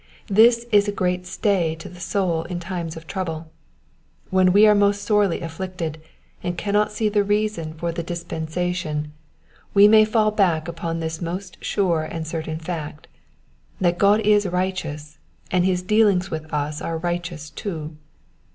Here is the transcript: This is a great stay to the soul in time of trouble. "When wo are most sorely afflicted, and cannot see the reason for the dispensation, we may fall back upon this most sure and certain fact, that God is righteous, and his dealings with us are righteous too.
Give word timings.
This 0.31 0.65
is 0.71 0.87
a 0.87 0.91
great 0.91 1.27
stay 1.27 1.75
to 1.75 1.87
the 1.87 1.99
soul 1.99 2.45
in 2.45 2.59
time 2.59 2.87
of 2.87 3.05
trouble. 3.05 3.51
"When 4.31 4.51
wo 4.51 4.61
are 4.65 4.73
most 4.73 5.03
sorely 5.03 5.41
afflicted, 5.41 6.01
and 6.41 6.57
cannot 6.57 6.91
see 6.91 7.07
the 7.07 7.23
reason 7.23 7.75
for 7.75 7.91
the 7.91 8.01
dispensation, 8.01 9.13
we 9.75 9.87
may 9.87 10.03
fall 10.03 10.31
back 10.31 10.67
upon 10.67 11.01
this 11.01 11.21
most 11.21 11.63
sure 11.63 12.01
and 12.01 12.25
certain 12.25 12.57
fact, 12.57 13.09
that 13.79 13.99
God 13.99 14.21
is 14.21 14.47
righteous, 14.47 15.19
and 15.51 15.65
his 15.65 15.83
dealings 15.83 16.31
with 16.31 16.51
us 16.51 16.81
are 16.81 16.97
righteous 16.97 17.51
too. 17.51 17.95